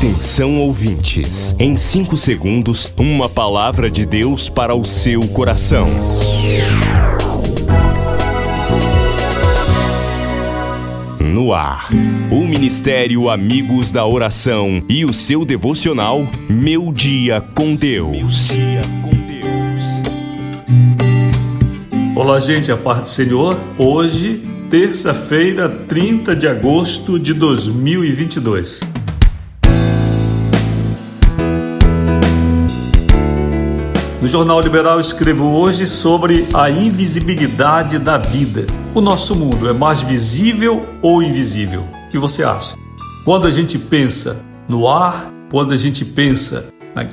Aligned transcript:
Atenção 0.00 0.58
ouvintes, 0.58 1.54
em 1.58 1.76
5 1.76 2.16
segundos, 2.16 2.90
uma 2.96 3.28
palavra 3.28 3.90
de 3.90 4.06
Deus 4.06 4.48
para 4.48 4.74
o 4.74 4.82
seu 4.82 5.28
coração. 5.28 5.86
No 11.20 11.52
ar, 11.52 11.90
o 12.30 12.46
Ministério 12.46 13.28
Amigos 13.28 13.92
da 13.92 14.06
Oração 14.06 14.82
e 14.88 15.04
o 15.04 15.12
seu 15.12 15.44
devocional 15.44 16.26
Meu 16.48 16.90
Dia 16.90 17.42
com 17.54 17.74
Deus. 17.74 18.48
Olá, 22.16 22.40
gente, 22.40 22.72
a 22.72 22.76
paz 22.78 23.00
do 23.00 23.06
Senhor. 23.06 23.60
Hoje, 23.76 24.40
terça-feira, 24.70 25.68
30 25.68 26.34
de 26.34 26.48
agosto 26.48 27.18
de 27.18 27.34
2022. 27.34 28.99
No 34.20 34.26
Jornal 34.26 34.60
Liberal 34.60 35.00
escrevo 35.00 35.46
hoje 35.46 35.86
sobre 35.86 36.46
a 36.52 36.68
invisibilidade 36.68 37.98
da 37.98 38.18
vida. 38.18 38.66
O 38.94 39.00
nosso 39.00 39.34
mundo 39.34 39.66
é 39.66 39.72
mais 39.72 40.02
visível 40.02 40.84
ou 41.00 41.22
invisível? 41.22 41.84
O 42.06 42.10
que 42.10 42.18
você 42.18 42.44
acha? 42.44 42.76
Quando 43.24 43.48
a 43.48 43.50
gente 43.50 43.78
pensa 43.78 44.44
no 44.68 44.86
ar, 44.86 45.32
quando 45.50 45.72
a 45.72 45.76
gente 45.76 46.04
pensa 46.04 46.66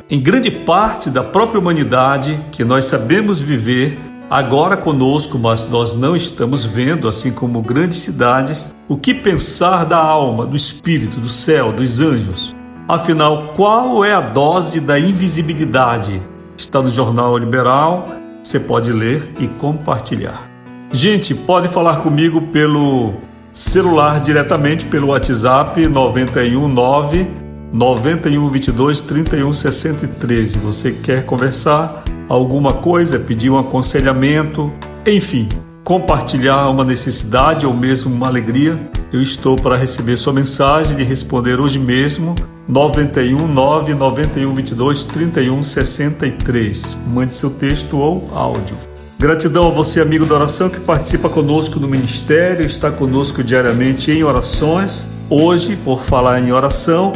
em 0.10 0.20
grande 0.20 0.52
parte 0.52 1.10
da 1.10 1.24
própria 1.24 1.62
humanidade 1.62 2.38
que 2.52 2.66
nós 2.66 2.84
sabemos 2.84 3.40
viver 3.40 3.98
agora 4.30 4.76
conosco, 4.76 5.40
mas 5.40 5.66
nós 5.70 5.96
não 5.96 6.14
estamos 6.14 6.66
vendo, 6.66 7.08
assim 7.08 7.32
como 7.32 7.62
grandes 7.62 8.00
cidades, 8.00 8.76
o 8.86 8.98
que 8.98 9.14
pensar 9.14 9.86
da 9.86 9.98
alma, 9.98 10.46
do 10.46 10.58
espírito, 10.58 11.22
do 11.22 11.30
céu, 11.30 11.72
dos 11.72 12.02
anjos? 12.02 12.54
Afinal, 12.86 13.54
qual 13.56 14.04
é 14.04 14.14
a 14.14 14.20
dose 14.20 14.82
da 14.82 15.00
invisibilidade 15.00 16.22
está 16.58 16.82
no 16.82 16.90
Jornal 16.90 17.38
Liberal, 17.38 18.08
você 18.44 18.60
pode 18.60 18.92
ler 18.92 19.32
e 19.40 19.48
compartilhar. 19.48 20.50
Gente, 20.92 21.36
pode 21.36 21.68
falar 21.68 21.98
comigo 21.98 22.42
pelo 22.42 23.14
celular 23.54 24.22
diretamente 24.22 24.86
pelo 24.86 25.08
WhatsApp 25.08 25.88
919 25.88 27.28
9122 27.72 29.02
3163. 29.02 30.56
Você 30.56 30.92
quer 30.92 31.26
conversar 31.26 32.04
alguma 32.30 32.74
coisa, 32.74 33.20
pedir 33.20 33.50
um 33.50 33.58
aconselhamento, 33.58 34.72
enfim, 35.06 35.50
compartilhar 35.84 36.70
uma 36.70 36.84
necessidade 36.84 37.66
ou 37.66 37.74
mesmo 37.74 38.14
uma 38.14 38.28
alegria, 38.28 38.80
eu 39.12 39.22
estou 39.22 39.56
para 39.56 39.78
receber 39.78 40.18
sua 40.18 40.34
mensagem 40.34 41.00
e 41.00 41.04
responder 41.04 41.60
hoje 41.60 41.80
mesmo 41.80 42.36
91 42.68 43.48
9 43.48 43.94
91 43.94 44.54
22 44.54 45.04
31 45.06 45.64
63. 45.64 47.00
Mande 47.08 47.34
seu 47.34 47.50
texto 47.50 47.98
ou 47.98 48.30
áudio. 48.34 48.76
Gratidão 49.18 49.68
a 49.68 49.72
você, 49.72 50.00
amigo 50.00 50.26
da 50.26 50.36
oração, 50.36 50.70
que 50.70 50.80
participa 50.80 51.28
conosco 51.28 51.80
no 51.80 51.88
ministério, 51.88 52.66
está 52.66 52.92
conosco 52.92 53.44
diariamente 53.44 54.12
em 54.12 54.24
orações. 54.24 55.10
Hoje, 55.30 55.76
por 55.78 56.04
falar 56.04 56.40
em 56.40 56.52
oração, 56.52 57.14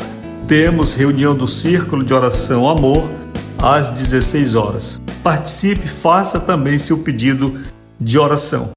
temos 0.47 0.93
reunião 0.93 1.35
do 1.35 1.47
Círculo 1.47 2.03
de 2.03 2.13
Oração 2.13 2.67
Amor 2.67 3.07
às 3.59 3.91
16 3.91 4.55
horas. 4.55 5.01
Participe, 5.21 5.87
faça 5.87 6.39
também 6.39 6.79
seu 6.79 6.97
pedido 6.97 7.59
de 7.99 8.17
oração. 8.17 8.71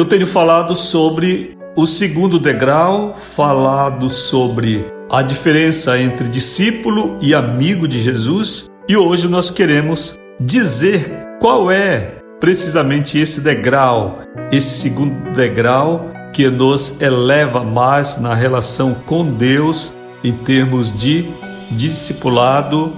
Eu 0.00 0.06
tenho 0.06 0.26
falado 0.26 0.74
sobre 0.74 1.58
o 1.76 1.86
segundo 1.86 2.38
degrau, 2.38 3.14
falado 3.18 4.08
sobre 4.08 4.86
a 5.12 5.20
diferença 5.20 6.00
entre 6.00 6.26
discípulo 6.26 7.18
e 7.20 7.34
amigo 7.34 7.86
de 7.86 8.00
Jesus, 8.00 8.64
e 8.88 8.96
hoje 8.96 9.28
nós 9.28 9.50
queremos 9.50 10.14
dizer 10.40 11.36
qual 11.38 11.70
é 11.70 12.14
precisamente 12.40 13.18
esse 13.18 13.42
degrau, 13.42 14.20
esse 14.50 14.80
segundo 14.80 15.34
degrau 15.34 16.10
que 16.32 16.48
nos 16.48 16.98
eleva 16.98 17.62
mais 17.62 18.16
na 18.16 18.34
relação 18.34 18.94
com 19.04 19.30
Deus 19.30 19.94
em 20.24 20.32
termos 20.32 20.98
de 20.98 21.28
discipulado 21.72 22.96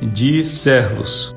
de 0.00 0.44
servos. 0.44 1.35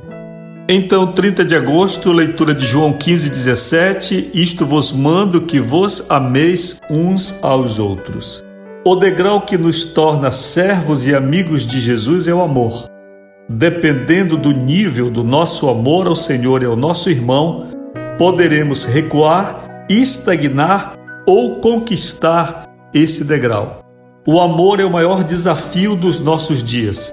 Então, 0.72 1.12
30 1.14 1.44
de 1.46 1.56
agosto, 1.56 2.12
leitura 2.12 2.54
de 2.54 2.64
João 2.64 2.94
15, 2.94 3.28
17: 3.28 4.30
Isto 4.36 4.68
vos 4.68 4.92
mando 4.92 5.42
que 5.42 5.60
vos 5.60 6.06
ameis 6.08 6.80
uns 6.92 7.40
aos 7.42 7.80
outros. 7.80 8.46
O 8.86 8.96
degrau 8.96 9.42
que 9.42 9.58
nos 9.58 9.84
torna 9.84 10.30
servos 10.30 11.08
e 11.08 11.16
amigos 11.16 11.66
de 11.66 11.80
Jesus 11.80 12.28
é 12.28 12.36
o 12.36 12.42
amor. 12.44 12.88
Dependendo 13.50 14.38
do 14.38 14.52
nível 14.52 15.10
do 15.10 15.24
nosso 15.24 15.68
amor 15.68 16.06
ao 16.06 16.16
Senhor 16.16 16.62
e 16.62 16.68
ao 16.68 16.76
nosso 16.76 17.10
irmão, 17.10 17.66
poderemos 18.20 18.86
recuar, 18.86 19.86
estagnar 19.90 20.94
ou 21.26 21.60
conquistar 21.62 22.66
esse 22.94 23.24
degrau. 23.24 23.82
O 24.28 24.40
amor 24.40 24.80
é 24.80 24.86
o 24.86 24.92
maior 24.92 25.24
desafio 25.24 25.96
dos 25.96 26.22
nossos 26.22 26.64
dias. 26.64 27.12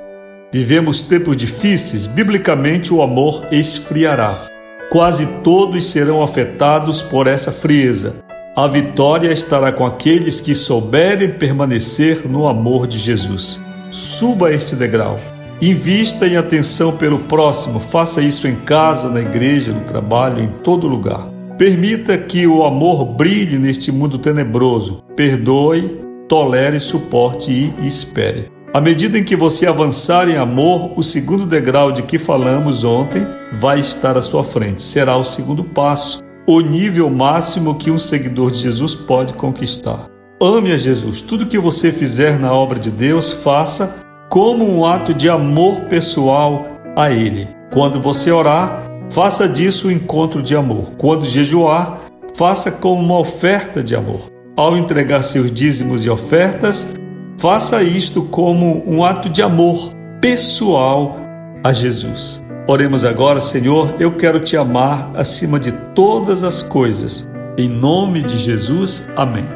Vivemos 0.56 1.02
tempos 1.02 1.36
difíceis, 1.36 2.06
biblicamente 2.06 2.90
o 2.90 3.02
amor 3.02 3.46
esfriará. 3.52 4.46
Quase 4.90 5.26
todos 5.44 5.84
serão 5.84 6.22
afetados 6.22 7.02
por 7.02 7.26
essa 7.26 7.52
frieza. 7.52 8.24
A 8.56 8.66
vitória 8.66 9.30
estará 9.30 9.70
com 9.70 9.84
aqueles 9.84 10.40
que 10.40 10.54
souberem 10.54 11.28
permanecer 11.28 12.26
no 12.26 12.48
amor 12.48 12.86
de 12.86 12.96
Jesus. 12.96 13.62
Suba 13.90 14.50
este 14.50 14.74
degrau. 14.74 15.20
Invista 15.60 16.26
em 16.26 16.38
atenção 16.38 16.96
pelo 16.96 17.18
próximo. 17.18 17.78
Faça 17.78 18.22
isso 18.22 18.48
em 18.48 18.56
casa, 18.56 19.10
na 19.10 19.20
igreja, 19.20 19.72
no 19.72 19.80
trabalho, 19.80 20.42
em 20.42 20.48
todo 20.64 20.88
lugar. 20.88 21.28
Permita 21.58 22.16
que 22.16 22.46
o 22.46 22.64
amor 22.64 23.04
brilhe 23.04 23.58
neste 23.58 23.92
mundo 23.92 24.16
tenebroso. 24.16 25.04
Perdoe, 25.14 26.00
tolere, 26.26 26.80
suporte 26.80 27.52
e 27.52 27.86
espere. 27.86 28.55
À 28.76 28.80
medida 28.82 29.18
em 29.18 29.24
que 29.24 29.34
você 29.34 29.66
avançar 29.66 30.28
em 30.28 30.36
amor, 30.36 30.92
o 30.98 31.02
segundo 31.02 31.46
degrau 31.46 31.90
de 31.90 32.02
que 32.02 32.18
falamos 32.18 32.84
ontem 32.84 33.26
vai 33.54 33.80
estar 33.80 34.18
à 34.18 34.20
sua 34.20 34.44
frente. 34.44 34.82
Será 34.82 35.16
o 35.16 35.24
segundo 35.24 35.64
passo, 35.64 36.22
o 36.46 36.60
nível 36.60 37.08
máximo 37.08 37.76
que 37.76 37.90
um 37.90 37.96
seguidor 37.96 38.50
de 38.50 38.58
Jesus 38.58 38.94
pode 38.94 39.32
conquistar. 39.32 40.10
Ame 40.38 40.72
a 40.72 40.76
Jesus. 40.76 41.22
Tudo 41.22 41.46
que 41.46 41.58
você 41.58 41.90
fizer 41.90 42.38
na 42.38 42.52
obra 42.52 42.78
de 42.78 42.90
Deus, 42.90 43.32
faça 43.32 44.04
como 44.28 44.68
um 44.70 44.84
ato 44.84 45.14
de 45.14 45.30
amor 45.30 45.86
pessoal 45.88 46.66
a 46.94 47.10
Ele. 47.10 47.48
Quando 47.72 47.98
você 47.98 48.30
orar, 48.30 48.82
faça 49.08 49.48
disso 49.48 49.88
um 49.88 49.90
encontro 49.90 50.42
de 50.42 50.54
amor. 50.54 50.92
Quando 50.98 51.24
jejuar, 51.24 52.00
faça 52.34 52.70
como 52.70 53.00
uma 53.00 53.18
oferta 53.20 53.82
de 53.82 53.96
amor. 53.96 54.30
Ao 54.54 54.76
entregar 54.76 55.22
seus 55.22 55.50
dízimos 55.50 56.04
e 56.04 56.10
ofertas, 56.10 56.94
Faça 57.38 57.82
isto 57.82 58.22
como 58.22 58.82
um 58.86 59.04
ato 59.04 59.28
de 59.28 59.42
amor 59.42 59.92
pessoal 60.22 61.20
a 61.62 61.70
Jesus. 61.70 62.42
Oremos 62.66 63.04
agora, 63.04 63.42
Senhor, 63.42 63.94
eu 64.00 64.16
quero 64.16 64.40
te 64.40 64.56
amar 64.56 65.10
acima 65.14 65.60
de 65.60 65.70
todas 65.94 66.42
as 66.42 66.62
coisas. 66.62 67.28
Em 67.58 67.68
nome 67.68 68.22
de 68.22 68.38
Jesus, 68.38 69.06
amém. 69.14 69.46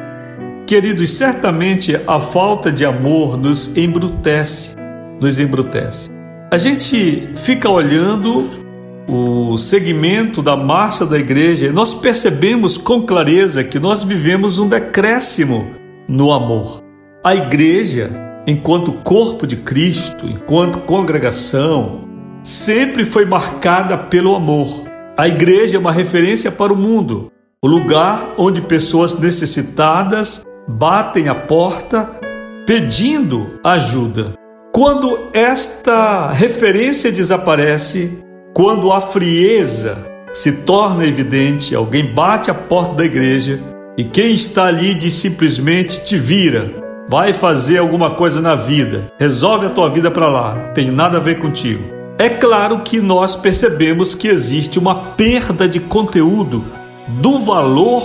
Queridos, 0.67 1.09
certamente 1.09 1.99
a 2.05 2.19
falta 2.19 2.71
de 2.71 2.85
amor 2.85 3.35
nos 3.35 3.75
embrutece, 3.75 4.75
nos 5.19 5.39
embrutece. 5.39 6.07
A 6.51 6.57
gente 6.59 7.29
fica 7.35 7.67
olhando 7.67 8.47
o 9.09 9.57
segmento 9.57 10.43
da 10.43 10.55
marcha 10.55 11.03
da 11.03 11.17
igreja 11.17 11.65
e 11.65 11.71
nós 11.71 11.95
percebemos 11.95 12.77
com 12.77 13.01
clareza 13.01 13.63
que 13.63 13.79
nós 13.79 14.03
vivemos 14.03 14.59
um 14.59 14.69
decréscimo 14.69 15.65
no 16.07 16.31
amor. 16.31 16.90
A 17.23 17.35
igreja, 17.35 18.09
enquanto 18.47 18.93
corpo 18.93 19.45
de 19.45 19.55
Cristo, 19.55 20.25
enquanto 20.25 20.79
congregação, 20.79 22.01
sempre 22.43 23.05
foi 23.05 23.25
marcada 23.25 23.95
pelo 23.95 24.33
amor. 24.35 24.85
A 25.15 25.27
igreja 25.27 25.77
é 25.77 25.79
uma 25.79 25.91
referência 25.91 26.51
para 26.51 26.73
o 26.73 26.75
mundo, 26.75 27.31
o 27.63 27.67
lugar 27.67 28.33
onde 28.39 28.59
pessoas 28.59 29.19
necessitadas 29.19 30.41
batem 30.67 31.29
a 31.29 31.35
porta 31.35 32.09
pedindo 32.65 33.59
ajuda. 33.63 34.33
Quando 34.73 35.29
esta 35.31 36.31
referência 36.31 37.11
desaparece, 37.11 38.17
quando 38.51 38.91
a 38.91 38.99
frieza 38.99 40.07
se 40.33 40.53
torna 40.63 41.05
evidente, 41.05 41.75
alguém 41.75 42.11
bate 42.15 42.49
a 42.49 42.55
porta 42.55 42.95
da 42.95 43.05
igreja 43.05 43.59
e 43.95 44.03
quem 44.03 44.33
está 44.33 44.65
ali 44.65 44.95
diz 44.95 45.13
simplesmente 45.13 46.03
te 46.03 46.17
vira, 46.17 46.81
Vai 47.11 47.33
fazer 47.33 47.77
alguma 47.77 48.11
coisa 48.11 48.39
na 48.39 48.55
vida. 48.55 49.11
Resolve 49.19 49.65
a 49.65 49.69
tua 49.69 49.89
vida 49.89 50.09
para 50.09 50.29
lá. 50.29 50.71
Tem 50.73 50.89
nada 50.89 51.17
a 51.17 51.19
ver 51.19 51.39
contigo. 51.39 51.83
é 52.17 52.29
claro 52.29 52.83
que 52.83 53.01
nós 53.01 53.35
percebemos 53.35 54.15
que 54.15 54.29
existe 54.29 54.79
uma 54.79 54.95
perda 54.95 55.67
de 55.67 55.81
conteúdo 55.81 56.63
do 57.19 57.39
valor 57.39 58.01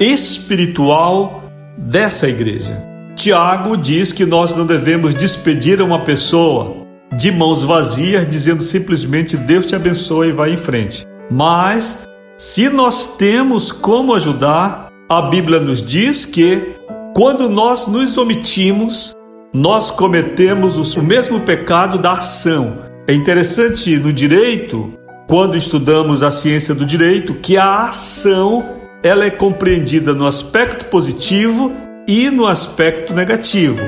espiritual 0.00 1.44
dessa 1.76 2.28
igreja. 2.30 2.82
Tiago 3.14 3.76
diz 3.76 4.10
que 4.10 4.24
nós 4.24 4.56
não 4.56 4.64
devemos 4.64 5.14
despedir 5.14 5.82
uma 5.82 6.02
pessoa 6.02 6.86
de 7.12 7.30
mãos 7.30 7.62
vazias, 7.62 8.26
dizendo 8.26 8.62
simplesmente 8.62 9.36
Deus 9.36 9.66
te 9.66 9.76
abençoe 9.76 10.28
e 10.28 10.32
vai 10.32 10.54
em 10.54 10.56
frente. 10.56 11.04
Mas, 11.30 12.04
se 12.38 12.70
nós 12.70 13.06
temos 13.18 13.70
como 13.70 14.14
ajudar, 14.14 14.88
a 15.08 15.20
Bíblia 15.22 15.60
nos 15.60 15.82
diz 15.82 16.24
que 16.24 16.75
quando 17.16 17.48
nós 17.48 17.86
nos 17.86 18.18
omitimos, 18.18 19.14
nós 19.50 19.90
cometemos 19.90 20.94
o 20.94 21.02
mesmo 21.02 21.40
pecado 21.40 21.96
da 21.96 22.12
ação. 22.12 22.80
É 23.08 23.14
interessante 23.14 23.96
no 23.96 24.12
direito, 24.12 24.92
quando 25.26 25.56
estudamos 25.56 26.22
a 26.22 26.30
ciência 26.30 26.74
do 26.74 26.84
direito, 26.84 27.32
que 27.32 27.56
a 27.56 27.84
ação 27.84 28.68
ela 29.02 29.24
é 29.24 29.30
compreendida 29.30 30.12
no 30.12 30.26
aspecto 30.26 30.90
positivo 30.90 31.72
e 32.06 32.28
no 32.28 32.46
aspecto 32.46 33.14
negativo. 33.14 33.82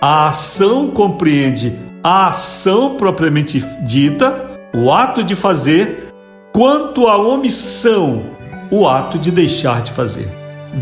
A 0.00 0.26
ação 0.26 0.90
compreende 0.90 1.72
a 2.02 2.26
ação 2.26 2.96
propriamente 2.96 3.64
dita, 3.82 4.50
o 4.74 4.92
ato 4.92 5.22
de 5.22 5.36
fazer, 5.36 6.08
quanto 6.52 7.06
à 7.06 7.16
omissão, 7.16 8.24
o 8.72 8.88
ato 8.88 9.20
de 9.20 9.30
deixar 9.30 9.82
de 9.82 9.92
fazer. 9.92 10.28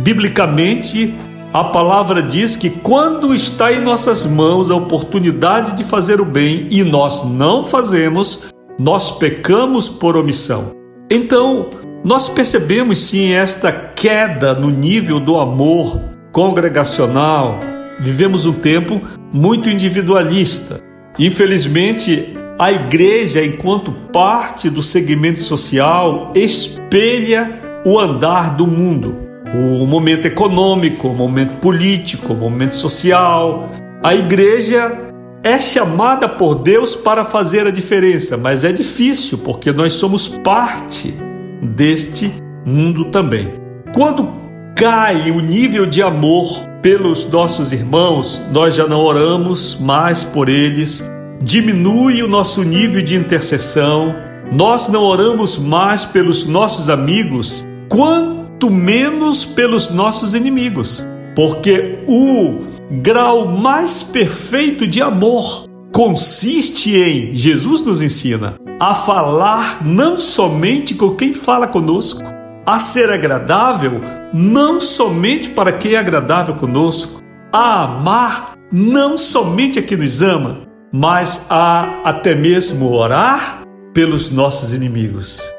Biblicamente, 0.02 1.14
a 1.52 1.64
palavra 1.64 2.22
diz 2.22 2.54
que 2.54 2.70
quando 2.70 3.34
está 3.34 3.72
em 3.72 3.80
nossas 3.80 4.24
mãos 4.24 4.70
a 4.70 4.76
oportunidade 4.76 5.76
de 5.76 5.82
fazer 5.82 6.20
o 6.20 6.24
bem 6.24 6.68
e 6.70 6.84
nós 6.84 7.24
não 7.24 7.64
fazemos, 7.64 8.44
nós 8.78 9.18
pecamos 9.18 9.88
por 9.88 10.16
omissão. 10.16 10.70
Então, 11.10 11.68
nós 12.04 12.28
percebemos 12.28 12.98
sim 12.98 13.32
esta 13.32 13.72
queda 13.72 14.54
no 14.54 14.70
nível 14.70 15.18
do 15.18 15.38
amor 15.38 16.00
congregacional. 16.30 17.58
Vivemos 17.98 18.46
um 18.46 18.52
tempo 18.52 19.00
muito 19.32 19.68
individualista. 19.68 20.80
Infelizmente, 21.18 22.32
a 22.60 22.70
igreja, 22.70 23.44
enquanto 23.44 23.90
parte 24.12 24.70
do 24.70 24.84
segmento 24.84 25.40
social, 25.40 26.30
espelha 26.32 27.82
o 27.84 27.98
andar 27.98 28.54
do 28.54 28.68
mundo 28.68 29.29
o 29.54 29.86
momento 29.86 30.26
econômico, 30.26 31.08
o 31.08 31.14
momento 31.14 31.54
político, 31.60 32.32
o 32.32 32.36
momento 32.36 32.74
social. 32.74 33.68
A 34.02 34.14
igreja 34.14 35.10
é 35.42 35.58
chamada 35.58 36.28
por 36.28 36.56
Deus 36.56 36.94
para 36.94 37.24
fazer 37.24 37.66
a 37.66 37.70
diferença, 37.70 38.36
mas 38.36 38.64
é 38.64 38.72
difícil 38.72 39.38
porque 39.38 39.72
nós 39.72 39.94
somos 39.94 40.28
parte 40.28 41.14
deste 41.62 42.32
mundo 42.64 43.06
também. 43.06 43.52
Quando 43.94 44.28
cai 44.76 45.30
o 45.30 45.40
nível 45.40 45.84
de 45.84 46.02
amor 46.02 46.66
pelos 46.80 47.28
nossos 47.28 47.72
irmãos, 47.72 48.42
nós 48.52 48.74
já 48.74 48.86
não 48.86 49.00
oramos 49.00 49.76
mais 49.80 50.22
por 50.22 50.48
eles, 50.48 51.10
diminui 51.42 52.22
o 52.22 52.28
nosso 52.28 52.62
nível 52.62 53.02
de 53.02 53.16
intercessão, 53.16 54.14
nós 54.52 54.88
não 54.88 55.02
oramos 55.02 55.58
mais 55.58 56.04
pelos 56.04 56.46
nossos 56.46 56.88
amigos. 56.88 57.64
Quando 57.88 58.39
muito 58.60 58.70
menos 58.70 59.42
pelos 59.46 59.88
nossos 59.88 60.34
inimigos, 60.34 61.08
porque 61.34 62.00
o 62.06 62.58
grau 63.00 63.48
mais 63.48 64.02
perfeito 64.02 64.86
de 64.86 65.00
amor 65.00 65.64
consiste 65.90 66.94
em, 66.94 67.34
Jesus 67.34 67.80
nos 67.80 68.02
ensina, 68.02 68.56
a 68.78 68.94
falar 68.94 69.82
não 69.82 70.18
somente 70.18 70.94
com 70.94 71.14
quem 71.16 71.32
fala 71.32 71.66
conosco, 71.66 72.20
a 72.66 72.78
ser 72.78 73.10
agradável 73.10 74.02
não 74.34 74.78
somente 74.78 75.48
para 75.48 75.72
quem 75.72 75.94
é 75.94 75.96
agradável 75.96 76.54
conosco, 76.54 77.22
a 77.50 77.84
amar 77.84 78.52
não 78.70 79.16
somente 79.16 79.78
a 79.78 79.82
quem 79.82 79.96
nos 79.96 80.20
ama, 80.20 80.66
mas 80.92 81.46
a 81.48 82.02
até 82.04 82.34
mesmo 82.34 82.92
orar 82.92 83.62
pelos 83.94 84.30
nossos 84.30 84.74
inimigos, 84.74 85.50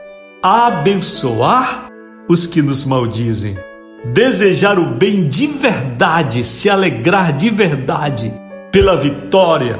a 0.43 0.67
abençoar 0.67 1.90
os 2.29 2.47
que 2.47 2.61
nos 2.61 2.85
maldizem. 2.85 3.57
Desejar 4.13 4.79
o 4.79 4.85
bem 4.85 5.27
de 5.27 5.47
verdade, 5.47 6.43
se 6.43 6.69
alegrar 6.69 7.33
de 7.33 7.49
verdade 7.49 8.33
pela 8.71 8.95
vitória, 8.95 9.79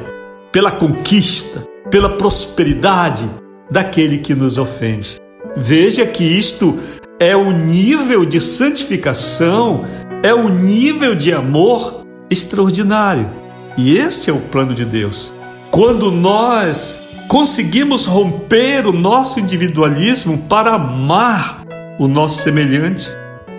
pela 0.52 0.70
conquista, 0.70 1.64
pela 1.90 2.10
prosperidade 2.10 3.28
daquele 3.70 4.18
que 4.18 4.34
nos 4.34 4.58
ofende. 4.58 5.16
Veja 5.56 6.06
que 6.06 6.24
isto 6.24 6.78
é 7.18 7.34
o 7.34 7.50
nível 7.50 8.24
de 8.24 8.40
santificação, 8.40 9.84
é 10.22 10.32
o 10.32 10.48
nível 10.48 11.14
de 11.14 11.32
amor 11.32 12.04
extraordinário. 12.30 13.28
E 13.76 13.96
esse 13.96 14.30
é 14.30 14.32
o 14.32 14.40
plano 14.40 14.74
de 14.74 14.84
Deus. 14.84 15.32
Quando 15.70 16.10
nós 16.10 17.00
conseguimos 17.28 18.06
romper 18.06 18.86
o 18.86 18.92
nosso 18.92 19.40
individualismo 19.40 20.38
para 20.48 20.74
amar 20.74 21.61
o 22.02 22.08
nosso 22.08 22.42
semelhante, 22.42 23.08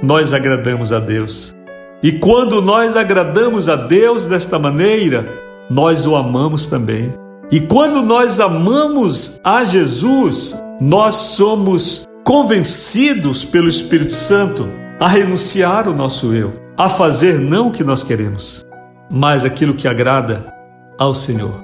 nós 0.02 0.34
agradamos 0.34 0.92
a 0.92 1.00
Deus. 1.00 1.56
E 2.04 2.12
quando 2.12 2.62
nós 2.62 2.98
agradamos 2.98 3.70
a 3.70 3.78
Deus 3.78 4.28
desta 4.28 4.60
maneira, 4.60 5.26
nós 5.70 6.06
o 6.06 6.14
amamos 6.14 6.68
também. 6.68 7.14
E 7.50 7.62
quando 7.62 8.02
nós 8.02 8.42
amamos 8.42 9.40
a 9.46 9.64
Jesus, 9.64 10.62
nós 10.82 11.16
somos 11.16 12.04
convencidos 12.26 13.46
pelo 13.46 13.70
Espírito 13.70 14.12
Santo 14.12 14.68
a 15.00 15.08
renunciar 15.08 15.88
o 15.88 15.96
nosso 15.96 16.34
eu, 16.34 16.54
a 16.78 16.90
fazer 16.90 17.40
não 17.40 17.70
o 17.70 17.72
que 17.72 17.82
nós 17.82 18.04
queremos, 18.04 18.66
mas 19.10 19.46
aquilo 19.46 19.74
que 19.74 19.88
agrada 19.88 20.54
ao 21.00 21.16
Senhor. 21.16 21.64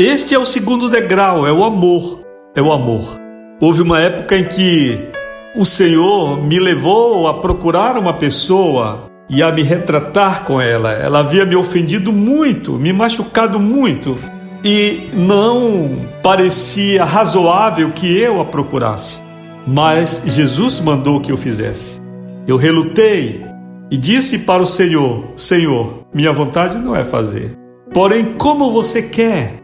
Este 0.00 0.34
é 0.34 0.38
o 0.38 0.46
segundo 0.46 0.88
degrau, 0.88 1.46
é 1.46 1.52
o 1.52 1.62
amor. 1.62 2.20
É 2.54 2.62
o 2.62 2.72
amor. 2.72 3.20
Houve 3.60 3.82
uma 3.82 4.00
época 4.00 4.34
em 4.38 4.48
que 4.48 5.14
o 5.56 5.64
Senhor 5.64 6.42
me 6.42 6.60
levou 6.60 7.26
a 7.26 7.40
procurar 7.40 7.96
uma 7.96 8.12
pessoa 8.12 9.10
e 9.28 9.42
a 9.42 9.50
me 9.50 9.62
retratar 9.62 10.44
com 10.44 10.60
ela. 10.60 10.92
Ela 10.92 11.20
havia 11.20 11.46
me 11.46 11.56
ofendido 11.56 12.12
muito, 12.12 12.72
me 12.72 12.92
machucado 12.92 13.58
muito 13.58 14.18
e 14.62 15.08
não 15.14 16.06
parecia 16.22 17.04
razoável 17.04 17.90
que 17.90 18.16
eu 18.18 18.40
a 18.40 18.44
procurasse. 18.44 19.22
Mas 19.66 20.22
Jesus 20.26 20.78
mandou 20.78 21.20
que 21.20 21.32
eu 21.32 21.36
fizesse. 21.36 22.00
Eu 22.46 22.56
relutei 22.56 23.44
e 23.90 23.96
disse 23.96 24.40
para 24.40 24.62
o 24.62 24.66
Senhor: 24.66 25.24
Senhor, 25.36 26.02
minha 26.14 26.32
vontade 26.32 26.78
não 26.78 26.94
é 26.94 27.02
fazer. 27.02 27.52
Porém, 27.92 28.34
como 28.36 28.70
você 28.70 29.02
quer, 29.02 29.54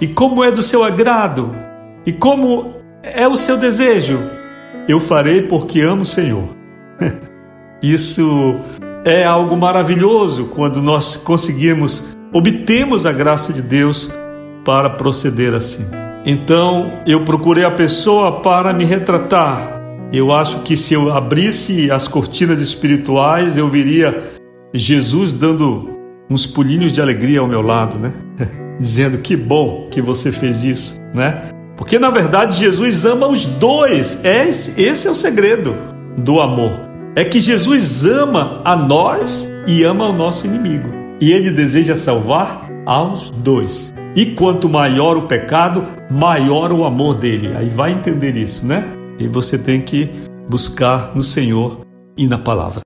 e 0.00 0.06
como 0.06 0.44
é 0.44 0.50
do 0.50 0.62
seu 0.62 0.84
agrado, 0.84 1.54
e 2.06 2.12
como 2.12 2.74
é 3.02 3.26
o 3.26 3.36
seu 3.36 3.56
desejo, 3.58 4.18
eu 4.90 5.00
farei 5.00 5.42
porque 5.42 5.80
amo 5.80 6.02
o 6.02 6.06
Senhor. 6.06 6.48
Isso 7.82 8.56
é 9.04 9.24
algo 9.24 9.56
maravilhoso 9.56 10.46
quando 10.46 10.82
nós 10.82 11.16
conseguimos, 11.16 12.16
obtemos 12.32 13.06
a 13.06 13.12
graça 13.12 13.52
de 13.52 13.62
Deus 13.62 14.12
para 14.64 14.90
proceder 14.90 15.54
assim. 15.54 15.86
Então 16.24 16.92
eu 17.06 17.24
procurei 17.24 17.64
a 17.64 17.70
pessoa 17.70 18.40
para 18.40 18.72
me 18.72 18.84
retratar. 18.84 19.80
Eu 20.12 20.32
acho 20.32 20.60
que 20.60 20.76
se 20.76 20.92
eu 20.92 21.14
abrisse 21.14 21.90
as 21.90 22.06
cortinas 22.06 22.60
espirituais, 22.60 23.56
eu 23.56 23.68
viria 23.68 24.22
Jesus 24.74 25.32
dando 25.32 25.88
uns 26.28 26.46
pulinhos 26.46 26.92
de 26.92 27.00
alegria 27.00 27.40
ao 27.40 27.48
meu 27.48 27.62
lado, 27.62 27.98
né? 27.98 28.12
Dizendo 28.78 29.18
que 29.18 29.36
bom 29.36 29.88
que 29.90 30.02
você 30.02 30.30
fez 30.32 30.64
isso, 30.64 31.00
né? 31.14 31.42
Porque 31.80 31.98
na 31.98 32.10
verdade 32.10 32.58
Jesus 32.58 33.06
ama 33.06 33.26
os 33.26 33.46
dois. 33.46 34.22
Esse, 34.22 34.78
esse 34.78 35.08
é 35.08 35.10
o 35.10 35.14
segredo 35.14 35.74
do 36.14 36.38
amor. 36.38 36.78
É 37.16 37.24
que 37.24 37.40
Jesus 37.40 38.04
ama 38.04 38.60
a 38.66 38.76
nós 38.76 39.48
e 39.66 39.82
ama 39.82 40.10
o 40.10 40.12
nosso 40.12 40.46
inimigo. 40.46 40.90
E 41.18 41.32
ele 41.32 41.50
deseja 41.50 41.96
salvar 41.96 42.70
aos 42.84 43.30
dois. 43.30 43.94
E 44.14 44.26
quanto 44.26 44.68
maior 44.68 45.16
o 45.16 45.22
pecado, 45.22 45.86
maior 46.10 46.70
o 46.70 46.84
amor 46.84 47.14
dele. 47.14 47.52
Aí 47.56 47.70
vai 47.70 47.92
entender 47.92 48.36
isso, 48.36 48.66
né? 48.66 48.86
E 49.18 49.26
você 49.26 49.56
tem 49.56 49.80
que 49.80 50.10
buscar 50.50 51.12
no 51.14 51.24
Senhor 51.24 51.80
e 52.14 52.26
na 52.26 52.36
palavra. 52.36 52.82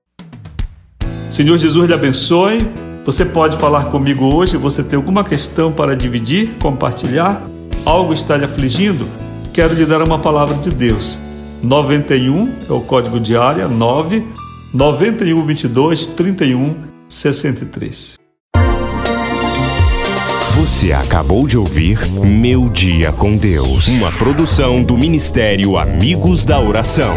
Senhor 1.29 1.57
Jesus 1.57 1.85
lhe 1.85 1.93
abençoe. 1.93 2.65
Você 3.03 3.25
pode 3.25 3.57
falar 3.57 3.87
comigo 3.91 4.33
hoje. 4.33 4.55
Você 4.55 4.81
tem 4.81 4.95
alguma 4.95 5.25
questão 5.25 5.69
para 5.69 5.97
dividir, 5.97 6.55
compartilhar? 6.61 7.54
Algo 7.85 8.13
está 8.13 8.35
lhe 8.35 8.45
afligindo, 8.45 9.07
quero 9.53 9.73
lhe 9.73 9.85
dar 9.85 10.01
uma 10.01 10.19
palavra 10.19 10.57
de 10.57 10.71
Deus. 10.71 11.19
91 11.61 12.53
é 12.69 12.73
o 12.73 12.81
código 12.81 13.19
de 13.19 13.37
área 13.37 13.67
9 13.67 14.25
91 14.73 15.45
22 15.45 16.07
31 16.07 16.75
63. 17.07 18.17
Você 20.55 20.91
acabou 20.91 21.47
de 21.47 21.57
ouvir 21.57 21.99
Meu 22.09 22.69
Dia 22.69 23.11
com 23.11 23.37
Deus, 23.37 23.87
uma 23.87 24.11
produção 24.11 24.83
do 24.83 24.97
Ministério 24.97 25.77
Amigos 25.77 26.45
da 26.45 26.59
Oração. 26.59 27.13